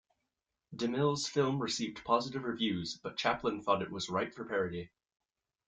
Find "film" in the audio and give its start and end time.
1.27-1.61